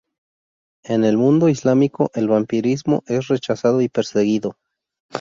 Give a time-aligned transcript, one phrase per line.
[0.83, 4.57] En el mundo islámico el vampirismo es rechazado y perseguido.